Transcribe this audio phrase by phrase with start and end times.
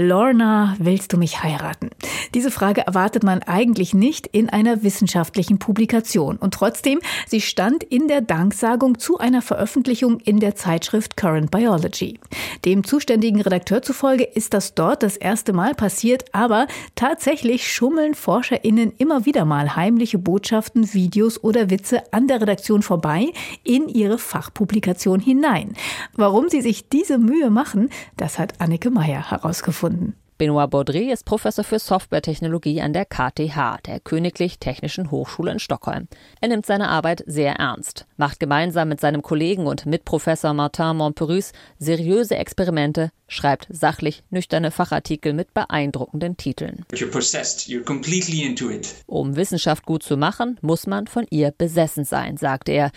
[0.00, 1.90] Lorna, willst du mich heiraten?
[2.32, 6.36] Diese Frage erwartet man eigentlich nicht in einer wissenschaftlichen Publikation.
[6.38, 12.18] Und trotzdem, sie stand in der Danksagung zu einer Veröffentlichung in der Zeitschrift Current Biology.
[12.64, 18.92] Dem zuständigen Redakteur zufolge ist das dort das erste Mal passiert, aber tatsächlich schummeln ForscherInnen
[18.96, 23.32] immer wieder mal heimliche Botschaften, Videos oder Witze an der Redaktion vorbei
[23.64, 25.74] in ihre Fachpublikation hinein.
[26.14, 30.14] Warum sie sich diese Mühe machen, das hat Anneke Meyer herausgefunden gefunden.
[30.38, 36.08] Benoit Baudry ist Professor für Softwaretechnologie an der KTH, der Königlich Technischen Hochschule in Stockholm.
[36.40, 41.52] Er nimmt seine Arbeit sehr ernst, macht gemeinsam mit seinem Kollegen und Mitprofessor Martin Montperus
[41.78, 46.86] seriöse Experimente, schreibt sachlich nüchterne Fachartikel mit beeindruckenden Titeln.
[49.04, 52.92] Um Wissenschaft gut zu machen, muss man von ihr besessen sein, sagte er.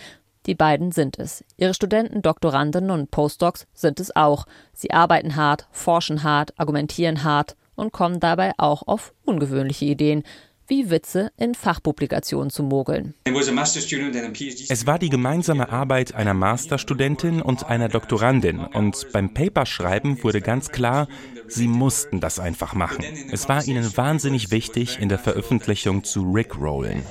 [0.46, 1.44] Die beiden sind es.
[1.56, 4.46] Ihre Studenten, Doktoranden und Postdocs sind es auch.
[4.72, 10.22] Sie arbeiten hart, forschen hart, argumentieren hart und kommen dabei auch auf ungewöhnliche Ideen
[10.66, 13.14] wie Witze in Fachpublikationen zu mogeln.
[13.24, 20.70] Es war die gemeinsame Arbeit einer Masterstudentin und einer Doktorandin und beim Paperschreiben wurde ganz
[20.70, 21.08] klar,
[21.48, 23.04] sie mussten das einfach machen.
[23.30, 27.02] Es war ihnen wahnsinnig wichtig, in der Veröffentlichung zu Rickrollen.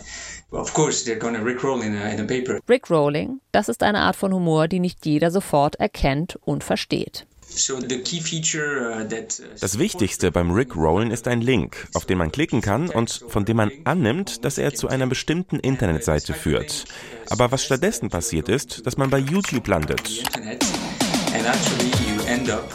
[2.69, 7.25] Rickrolling, das ist eine Art von Humor, die nicht jeder sofort erkennt und versteht.
[7.55, 9.03] Uh, uh,
[9.59, 13.57] das Wichtigste beim Rickrollen ist ein Link, auf den man klicken kann und von dem
[13.57, 16.85] man annimmt, dass er zu einer bestimmten Internetseite führt.
[17.29, 20.23] Aber was stattdessen passiert ist, dass man bei YouTube landet.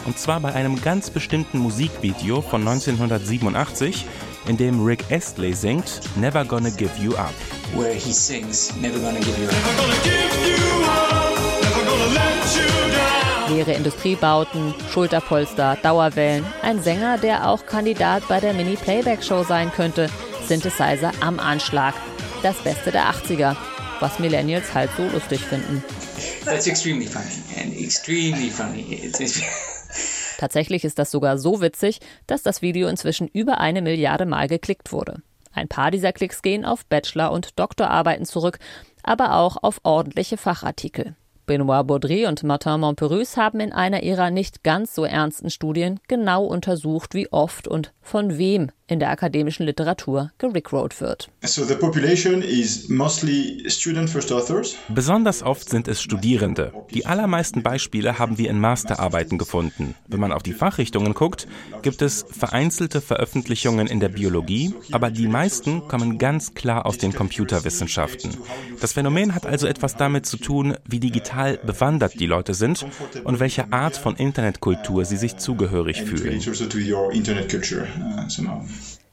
[0.05, 4.05] Und zwar bei einem ganz bestimmten Musikvideo von 1987,
[4.47, 7.33] in dem Rick Astley singt Never Gonna Give You Up.
[7.75, 9.55] Where he sings Never Gonna Give You Up.
[13.49, 16.45] Leere Industriebauten, Schulterpolster, Dauerwellen.
[16.61, 20.07] Ein Sänger, der auch Kandidat bei der Mini-Playback-Show sein könnte.
[20.47, 21.95] Synthesizer am Anschlag.
[22.43, 23.55] Das Beste der 80er.
[23.99, 25.83] Was Millennials halt so lustig finden.
[26.45, 29.11] That's extremely funny and extremely funny.
[30.37, 34.91] Tatsächlich ist das sogar so witzig, dass das Video inzwischen über eine Milliarde Mal geklickt
[34.91, 35.21] wurde.
[35.51, 38.59] Ein paar dieser Klicks gehen auf Bachelor- und Doktorarbeiten zurück,
[39.03, 41.15] aber auch auf ordentliche Fachartikel.
[41.45, 46.45] Benoit Baudry und Martin Montperus haben in einer ihrer nicht ganz so ernsten Studien genau
[46.45, 51.29] untersucht, wie oft und von wem in der akademischen Literatur gerickrollt wird.
[54.89, 56.73] Besonders oft sind es Studierende.
[56.91, 59.93] Die allermeisten Beispiele haben wir in Masterarbeiten gefunden.
[60.07, 61.47] Wenn man auf die Fachrichtungen guckt,
[61.83, 67.13] gibt es vereinzelte Veröffentlichungen in der Biologie, aber die meisten kommen ganz klar aus den
[67.13, 68.35] Computerwissenschaften.
[68.81, 72.85] Das Phänomen hat also etwas damit zu tun, wie digital bewandert die Leute sind
[73.23, 76.41] und welche Art von Internetkultur sie sich zugehörig fühlen.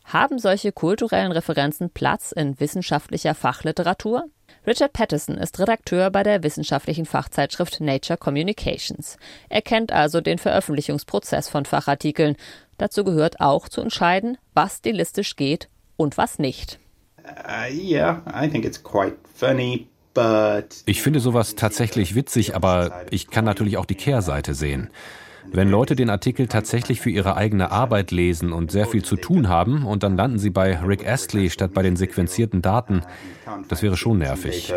[0.04, 4.30] Haben solche kulturellen Referenzen Platz in wissenschaftlicher Fachliteratur?
[4.66, 9.16] Richard Patterson ist Redakteur bei der wissenschaftlichen Fachzeitschrift Nature Communications.
[9.48, 12.36] Er kennt also den Veröffentlichungsprozess von Fachartikeln.
[12.78, 16.78] Dazu gehört auch zu entscheiden, was stilistisch geht und was nicht.
[17.24, 17.66] Uh,
[20.86, 24.90] ich finde sowas tatsächlich witzig, aber ich kann natürlich auch die Kehrseite sehen.
[25.52, 29.48] Wenn Leute den Artikel tatsächlich für ihre eigene Arbeit lesen und sehr viel zu tun
[29.48, 33.02] haben und dann landen sie bei Rick Astley statt bei den sequenzierten Daten,
[33.68, 34.72] das wäre schon nervig.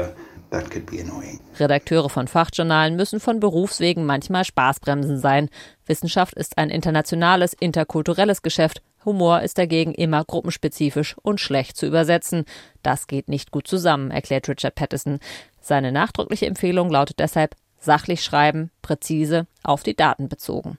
[1.59, 5.49] Redakteure von Fachjournalen müssen von Berufswegen manchmal Spaßbremsen sein.
[5.85, 8.81] Wissenschaft ist ein internationales, interkulturelles Geschäft.
[9.05, 12.45] Humor ist dagegen immer gruppenspezifisch und schlecht zu übersetzen.
[12.83, 15.19] Das geht nicht gut zusammen, erklärt Richard Patterson.
[15.61, 20.77] Seine nachdrückliche Empfehlung lautet deshalb sachlich schreiben, präzise, auf die Daten bezogen.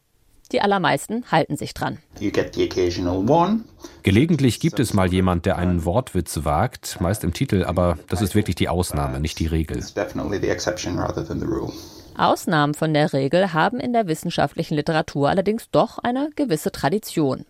[0.52, 1.98] Die allermeisten halten sich dran.
[4.02, 8.34] Gelegentlich gibt es mal jemand, der einen Wortwitz wagt, meist im Titel, aber das ist
[8.34, 9.84] wirklich die Ausnahme, nicht die Regel.
[12.16, 17.46] Ausnahmen von der Regel haben in der wissenschaftlichen Literatur allerdings doch eine gewisse Tradition.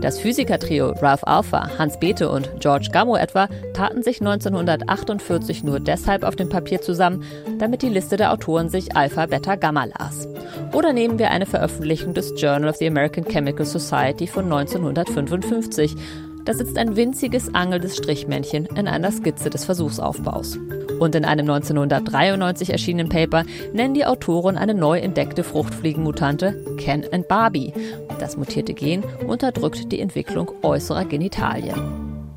[0.00, 6.22] Das Physikertrio Ralph Alpha, Hans Bethe und George Gamow etwa taten sich 1948 nur deshalb
[6.22, 7.24] auf dem Papier zusammen,
[7.58, 10.28] damit die Liste der Autoren sich Alpha, Beta, Gamma las.
[10.72, 15.96] Oder nehmen wir eine Veröffentlichung des Journal of the American Chemical Society von 1955.
[16.44, 20.58] Da sitzt ein winziges angelndes Strichmännchen in einer Skizze des Versuchsaufbaus.
[21.00, 27.26] Und in einem 1993 erschienenen Paper nennen die Autoren eine neu entdeckte Fruchtfliegenmutante Ken and
[27.26, 27.72] Barbie.
[28.18, 31.80] Das mutierte Gen unterdrückt die Entwicklung äußerer Genitalien.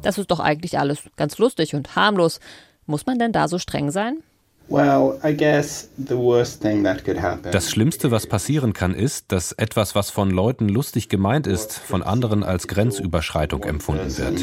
[0.01, 2.39] Das ist doch eigentlich alles ganz lustig und harmlos.
[2.85, 4.23] Muss man denn da so streng sein?
[7.51, 12.01] Das Schlimmste, was passieren kann, ist, dass etwas, was von Leuten lustig gemeint ist, von
[12.01, 14.39] anderen als Grenzüberschreitung empfunden wird.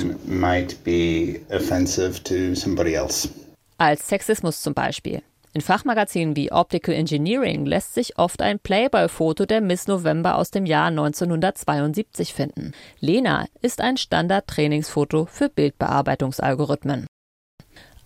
[3.80, 5.22] Als Sexismus zum Beispiel.
[5.54, 10.66] In Fachmagazinen wie Optical Engineering lässt sich oft ein Playboy-Foto der Miss November aus dem
[10.66, 12.72] Jahr 1972 finden.
[12.98, 17.06] Lena ist ein Standard-Trainingsfoto für Bildbearbeitungsalgorithmen.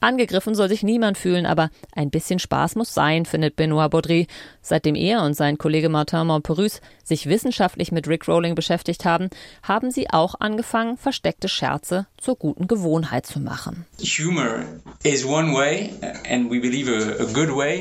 [0.04, 4.26] Angegriffen soll sich niemand fühlen, aber ein bisschen Spaß muss sein, findet Benoit Baudry.
[4.60, 9.30] Seitdem er und sein Kollege Martin Montperus sich wissenschaftlich mit Rickrolling beschäftigt haben,
[9.62, 13.86] haben sie auch angefangen, versteckte Scherze zur guten Gewohnheit zu machen.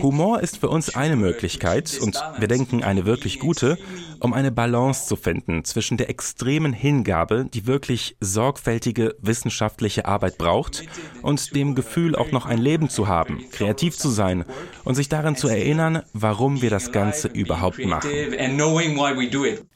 [0.02, 3.78] Humor ist für uns eine Möglichkeit und wir denken eine wirklich gute,
[4.20, 10.84] um eine Balance zu finden zwischen der extremen Hingabe, die wirklich sorgfältige wissenschaftliche Arbeit braucht,
[11.22, 14.46] und dem Gefühl, auch noch ein Leben zu haben, kreativ zu sein
[14.84, 18.10] und sich daran zu erinnern, warum wir das Ganze überhaupt machen.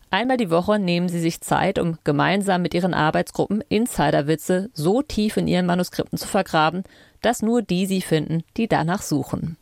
[0.10, 5.36] Einmal die Woche nehmen sie sich Zeit, um gemeinsam mit ihren Arbeitsgruppen Insiderwitze so tief
[5.36, 6.84] in ihren Manuskripten zu vergraben,
[7.22, 9.58] dass nur die sie finden, die danach suchen.